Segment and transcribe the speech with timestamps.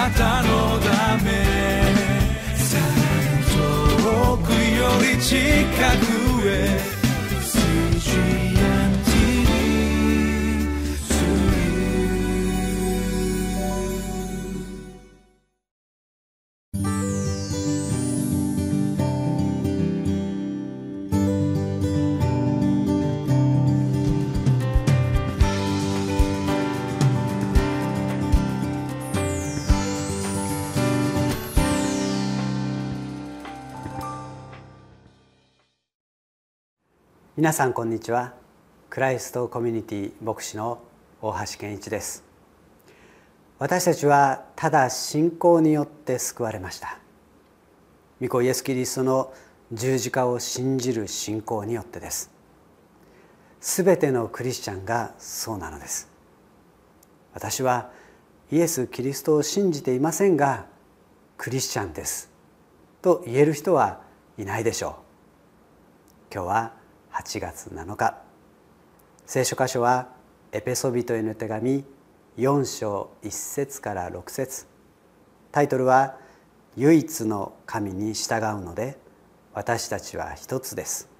[0.00, 1.28] なたのため。
[2.56, 2.84] さら
[3.36, 3.44] に
[4.02, 5.36] 遠くより近
[5.98, 6.90] くへ。
[37.40, 38.34] 皆さんこんにちは。
[38.90, 40.82] クライストコミュニティ牧師の
[41.22, 42.22] 大橋健一です。
[43.58, 46.98] 私たちはただ信仰によって救われました。
[48.20, 49.32] 御子イエス・キリストの
[49.72, 52.30] 十字架を信じる信仰によってです。
[53.58, 56.10] すべてのクリスチャンがそうなのです。
[57.32, 57.90] 私は
[58.52, 60.66] イエス・キリストを信じていませんが
[61.38, 62.30] クリスチャンです。
[63.00, 64.02] と言える人は
[64.36, 64.98] いないでしょ
[66.30, 66.34] う。
[66.34, 66.79] 今日は
[67.20, 68.16] 8月7日。
[69.26, 70.08] 聖書箇所は
[70.52, 71.84] エペソビトへの手紙
[72.38, 74.66] 4章1節から6節。
[75.52, 76.16] タイトルは
[76.76, 78.96] 「唯一の神に従うので
[79.52, 81.10] 私たちは一つです」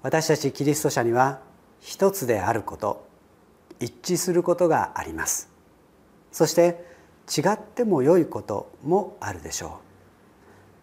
[0.00, 1.42] 私たちキリスト者には
[1.80, 3.06] 一つであること
[3.80, 5.50] 一致することがあります。
[6.32, 6.86] そして
[7.28, 9.70] 違っても良いこともあるでしょう。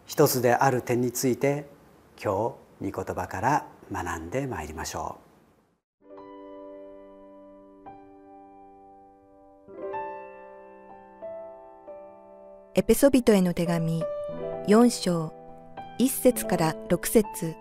[0.06, 1.68] 一つである点について
[2.23, 5.28] 今日御言葉から学んでまいりましょう
[12.76, 14.04] エペソビトへの手紙
[14.68, 15.34] 4章
[16.00, 17.56] 1節から6節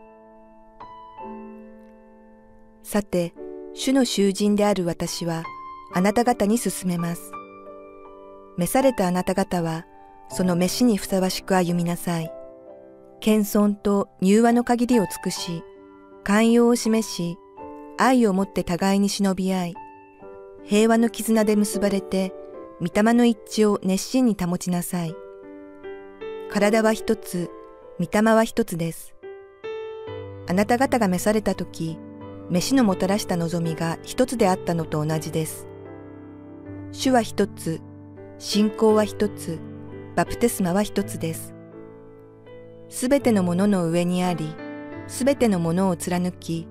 [2.83, 3.33] さて、
[3.75, 5.43] 主の囚人である私は
[5.93, 7.33] あなた方に進めます。
[8.57, 9.87] 召されたあなた方は
[10.29, 12.33] その召しにふさわしく歩みなさい。
[13.21, 15.65] 謙遜と柔和の限りを尽くし、
[16.27, 17.39] 寛容を示し、
[17.99, 19.75] 愛をもって互いに忍び合い、
[20.65, 22.35] 平和の絆で結ばれて、
[22.81, 25.15] 御霊の一致を熱心に保ちなさい。
[26.51, 27.49] 体は一つ、
[28.01, 29.15] 御霊は一つです。
[30.49, 31.97] あなた方が召されたとき、
[32.51, 35.69] 飯のもたらした望みが一つであったのと同じです。
[36.91, 37.81] 主は一つ、
[38.41, 39.61] 信仰は一つ、
[40.17, 41.55] バプテスマは一つです。
[42.89, 44.66] すべてのものの上にあり、
[45.09, 46.67] すべてのものを貫き、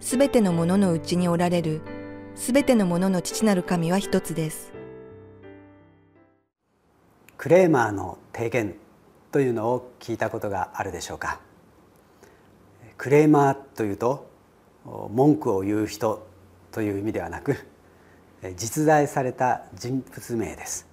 [0.00, 1.82] すべてのもののうちにおられる、
[2.34, 4.72] すべてのものの父なる神は一つです。
[7.36, 8.74] クレーマーの提言
[9.30, 11.38] というのを聞いたことがあるでしょうか
[12.96, 14.28] クレーマーというと
[14.84, 16.26] 文句を言う人
[16.72, 17.56] という意味ではなく
[18.56, 20.88] 実在された人物名です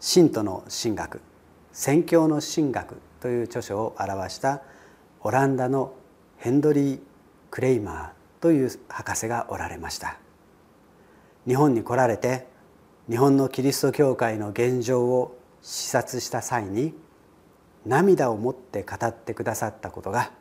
[0.00, 1.20] 信徒の神学
[1.72, 4.62] 宣教の神学という著書を表した
[5.20, 5.94] オランダの
[6.42, 7.00] ヘンドリー・
[7.52, 10.18] クレイマーという博士がおられました。
[11.46, 12.48] 日本に来られて
[13.08, 16.94] 日本のキリスト教会の現状を視察した際に
[17.86, 20.32] 涙を持って語ってくださったことが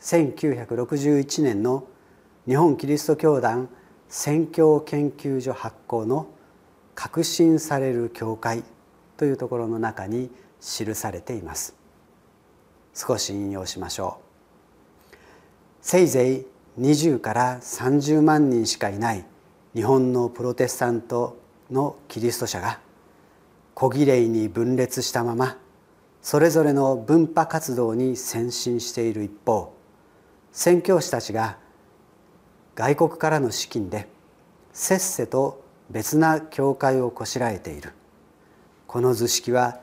[0.00, 1.86] 1961年の
[2.48, 3.68] 日本キリスト教団
[4.08, 6.26] 宣教研究所発行の
[6.96, 8.64] 「革新される教会」
[9.18, 11.74] というところの中に記されています。
[12.94, 14.31] 少し引用しましょう。
[15.82, 16.46] せいぜい
[16.80, 19.26] 20から30万人しかいない
[19.74, 21.38] 日本のプロテスタント
[21.70, 22.78] のキリスト者が
[23.74, 25.58] 小綺麗に分裂したまま
[26.22, 29.74] それぞれの分派活動に先進している一方
[30.52, 31.58] 宣教師たちが
[32.76, 34.08] 外国からの資金で
[34.72, 37.92] せっせと別な教会をこしらえている。
[38.86, 39.80] この図式は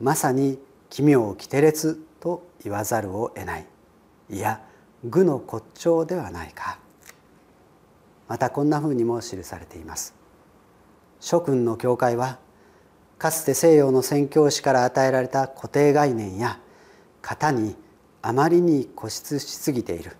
[0.00, 3.66] まさに奇妙奇天烈と言わざるを得ない。
[4.30, 4.62] いや
[5.04, 6.78] 愚の骨頂ではないか。
[8.28, 10.14] またこんなふうにも記されています。
[11.20, 12.38] 諸君の教会は
[13.18, 16.58] かつて西洋の宣教師から与えられた固定概念や
[17.22, 17.76] 型に
[18.22, 20.16] あまりに固執しすぎている。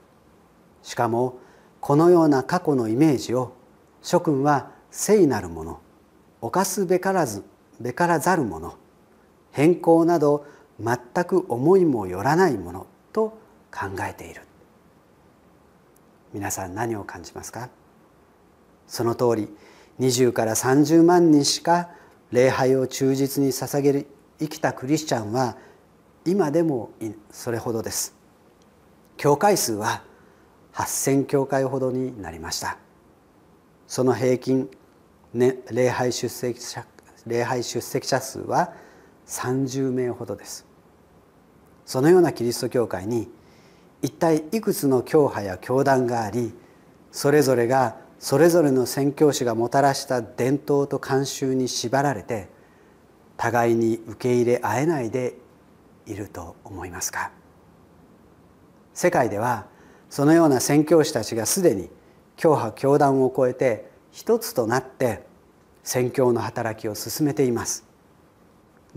[0.82, 1.38] しかも
[1.80, 3.54] このような過去のイメージを
[4.02, 5.80] 諸君は聖なるもの
[6.40, 7.44] 犯すべからず
[7.80, 8.74] べからざるもの
[9.52, 10.46] 変更など
[10.78, 13.38] 全く思いもよらないものと
[13.70, 14.42] 考えている。
[16.32, 17.70] 皆さん何を感じますか？
[18.86, 19.48] その通り
[19.98, 21.90] 20から30万人しか
[22.30, 24.06] 礼拝を忠実に捧げる
[24.38, 25.56] 生きたクリスチャンは
[26.24, 26.90] 今でも
[27.30, 28.14] それほどです。
[29.16, 30.02] 教会数は
[30.72, 32.78] 8,000教会ほどになりました。
[33.86, 34.70] その平均、
[35.34, 36.86] ね、礼拝出席者
[37.26, 38.72] 礼拝出席者数は
[39.26, 40.64] 30名ほどです。
[41.84, 43.28] そのようなキリスト教会に
[44.02, 46.54] 一体いくつの教派や教団があり
[47.12, 52.48] それぞれがそれぞれの宣教師がもたらした伝統と慣習に縛られて
[53.36, 55.36] 互いに受け入れ合えないで
[56.06, 57.30] いると思いますか？
[58.92, 59.66] 世界では
[60.10, 61.88] そのような宣教師たちがすでに
[62.36, 65.22] 教派教団を超えて一つとなって
[65.82, 67.86] 宣教の働きを進めています。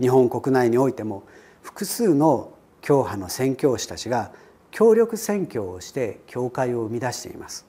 [0.00, 1.22] 日本国内においても
[1.62, 2.52] 複数の
[2.82, 4.32] 教派の宣教師たちが
[4.74, 7.64] 協力宣教をして教会を生み出しています。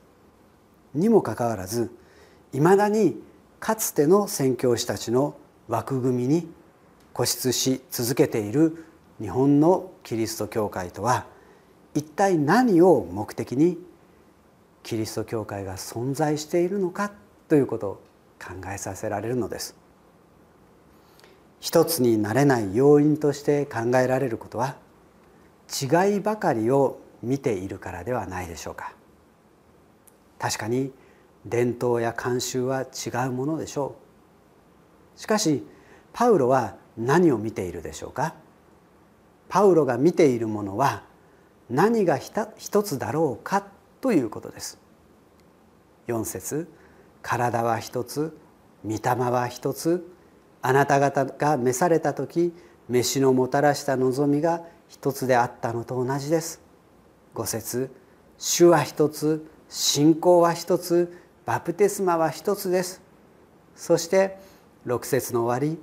[0.96, 1.96] にもかかわらず
[2.52, 3.22] いまだに
[3.60, 5.38] かつての宣教師たちの
[5.68, 6.48] 枠組みに
[7.14, 8.86] 固執し続けている
[9.22, 11.28] 日本のキリスト教会とは
[11.94, 13.78] 一体何を目的に
[14.82, 17.12] キリスト教会が存在しているのか
[17.50, 17.94] ということを
[18.44, 19.76] 考えさせられるのです。
[21.60, 24.84] 一つになれない要因として考えられることは
[25.70, 28.94] 違いばかりを見ているからではないでしょうか。
[30.38, 30.92] 確かに
[31.46, 33.96] 伝統や慣習は違うものでしょ
[35.18, 35.20] う。
[35.20, 35.64] しかし
[36.14, 38.36] パウロは何を見ているでしょうか。
[39.48, 41.04] パウロが見ているものは
[41.70, 43.66] 何が一つだろうか
[44.02, 44.80] ということです。
[46.08, 46.68] 4節
[47.22, 48.38] 体は一つ
[48.84, 50.08] 御霊は一つ
[50.62, 52.54] あなた方が召された時
[52.88, 56.62] 飯のもたらした望みが一つであったのと同じです。
[57.34, 57.90] 5節
[58.38, 63.02] 主は一つ信仰は一つバプテスマは一つです。
[63.76, 64.38] そして
[64.86, 65.80] 6節の終わり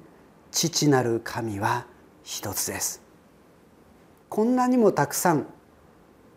[0.51, 1.87] 父なる神は
[2.23, 3.03] 一つです。
[4.29, 5.47] こんなにもたくさん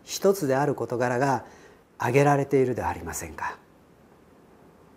[0.04, 1.44] 一つである事柄が
[1.98, 3.58] 挙げられているではありませんか。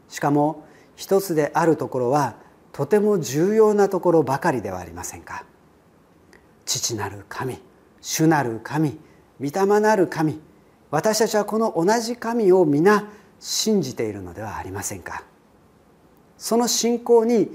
[0.10, 2.36] しかも一つであるところは
[2.72, 5.46] とても重要なところばかりではありませんか。
[6.70, 7.58] 父なる神
[8.00, 9.00] 主なる神
[9.42, 10.40] 御霊なる神
[10.92, 15.24] 私たちはこの同じ神を皆信じているのではありませんか。
[16.38, 17.50] その信仰に違い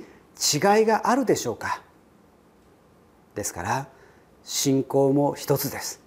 [0.85, 1.83] があるでしょうか。
[3.35, 3.89] ですから
[4.43, 6.01] 信仰も一つです。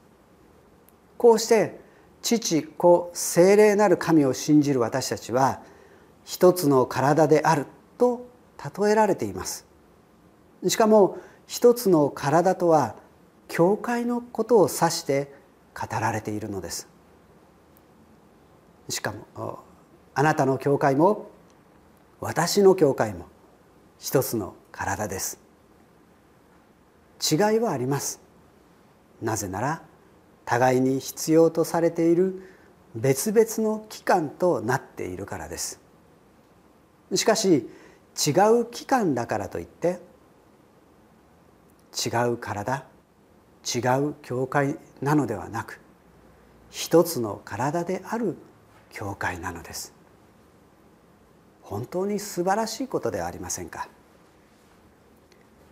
[1.17, 1.79] こうして
[2.21, 5.61] 父子精霊なる神を信じる私たちは
[6.25, 7.67] 一つの体である
[7.97, 8.27] と
[8.81, 9.65] 例えられています。
[10.67, 11.17] しかも
[11.47, 12.95] 一つの体とは
[13.47, 15.33] 教会のことを指して
[15.73, 16.87] 語られているのです。
[18.89, 19.63] しかも
[20.13, 21.29] あなたの教会も
[22.19, 23.27] 私の教会も
[23.97, 25.39] 一つの体です。
[27.31, 28.21] 違いはあります。
[29.21, 29.81] なぜなら
[30.45, 32.41] 互いに必要とされている
[32.95, 35.79] 別々の機関となっているからです。
[37.15, 37.69] しかし
[38.27, 39.99] 違う機関だからといって
[41.93, 42.85] 違う体
[43.75, 45.81] 違う教会なのではなく
[46.69, 48.37] 一つの体である
[48.89, 49.93] 教会なのです。
[51.61, 53.89] 本当に素晴らしいことではありませんか。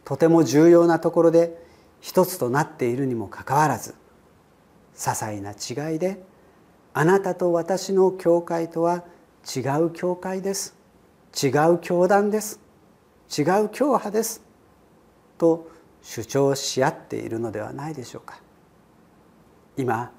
[0.04, 1.58] とても重要なところで
[2.02, 3.96] 一つとなっているにもかかわらず
[4.96, 6.22] 些細な違いで
[6.94, 9.04] あなたと私の教会とは
[9.56, 10.76] 違う教会です。
[11.42, 12.60] 違う教団です。
[13.38, 14.42] 違う教派です。
[15.38, 15.70] と
[16.06, 18.40] 主張し合っているのではないでしょうか。
[19.76, 20.12] 今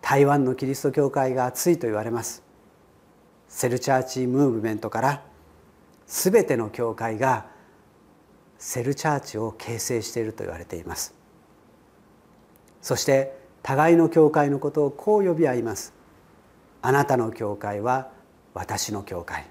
[0.00, 2.42] 台湾のキリスト教会が熱いと言われます。
[3.46, 5.22] セルチャーチムーブメントから
[6.06, 7.46] 全ての教会が
[8.58, 11.14] セルチャーチを形成していると言われています。
[12.80, 15.92] そして互いの教会のことをこう呼び合います。
[16.80, 18.08] あなたの教会は
[18.54, 19.44] 私の教会。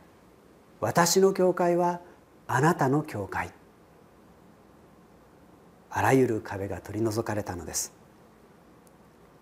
[0.79, 2.01] 私の教会は
[2.47, 3.51] あなたの教会。
[5.97, 7.93] あらゆる壁が取り除かれたのです。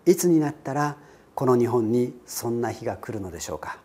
[0.06, 0.96] いつになったら
[1.34, 3.80] この日本にそんな日が来るのでしょうか。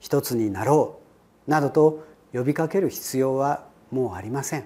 [0.00, 0.98] 一つになろ
[1.46, 4.64] うなどと呼びかける必要はもうありません。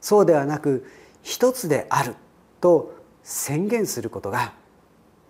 [0.00, 0.90] そうではなく
[1.22, 2.16] 一つである
[2.60, 4.54] と宣言することが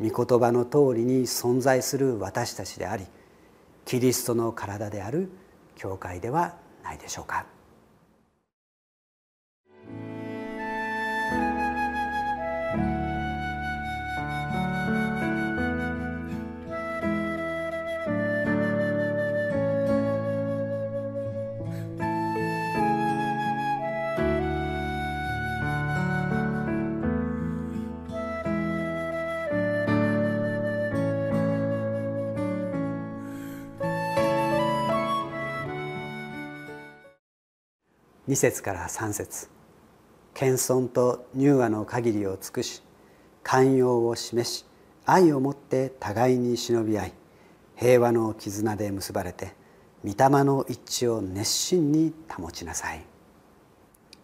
[0.01, 3.05] 御言葉の通りに存在する私たちであり
[3.85, 5.31] キリストの体である
[5.77, 7.45] 教会ではないでしょうか。
[38.31, 39.49] 2節から3節。
[40.35, 42.81] 謙遜と柔和の限りを尽くし
[43.43, 44.65] 寛容を示し
[45.05, 47.13] 愛をもって互いに忍び合い
[47.75, 49.53] 平和の絆で結ばれて
[50.05, 53.05] 御霊の一致を熱心に保ちなさい。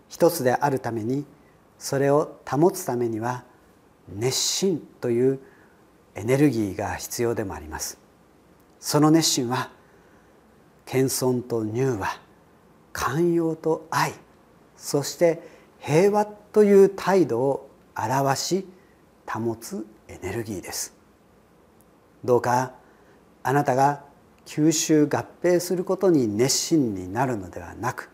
[0.09, 1.27] 一つであるために
[1.77, 3.43] それを保つためには
[4.09, 5.41] 熱心という
[6.15, 7.99] エネルギーが必要でもあります。
[8.79, 9.73] その熱心は
[10.85, 12.25] 謙遜と柔和
[12.97, 14.15] 寛容と愛
[14.75, 15.43] そして
[15.81, 18.67] 平和という態度を表し
[19.27, 20.95] 保つエネルギーです。
[22.25, 22.73] どうか
[23.43, 24.03] あなたが
[24.47, 28.11] 吸収合併することに熱心になるのではなく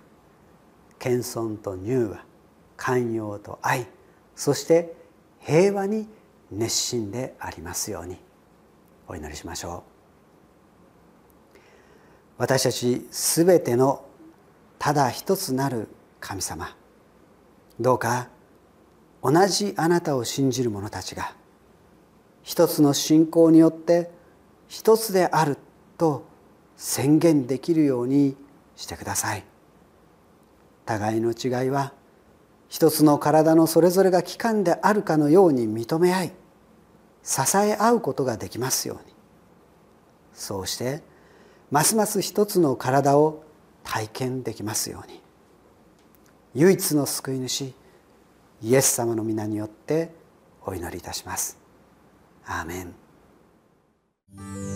[0.98, 2.24] 謙遜と柔和
[2.76, 3.86] 寛容と愛
[4.34, 4.96] そして
[5.38, 6.08] 平和に
[6.50, 8.16] 熱心でありますように
[9.06, 9.84] お祈りしましょ
[11.56, 11.58] う。
[12.38, 14.04] 私たちすべての
[14.82, 15.86] ただ一つなる
[16.18, 16.76] 神様。
[17.78, 18.30] どうか
[19.22, 21.36] 同じあなたを信じる者たちが
[22.42, 24.10] 一つの信仰によって
[24.66, 25.56] 一つである
[25.98, 26.26] と
[26.76, 28.36] 宣言できるように
[28.74, 29.44] してください。
[30.84, 31.92] 互いの違いは
[32.68, 36.32] 一つの体のそれぞれが器官であるかのように認め合い
[37.22, 39.14] 支え合うことができますように。
[40.34, 41.04] そうして
[41.70, 43.44] ますます一つの体を
[43.84, 45.20] 体験できますように。
[46.54, 47.72] 唯一の救い主
[48.62, 50.10] イエス様の皆によって
[50.64, 51.58] お祈りいたします。
[52.44, 54.71] アーメン。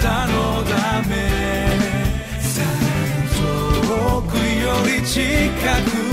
[0.00, 1.14] たのため。
[3.36, 5.20] 遠くより近
[5.90, 6.05] く。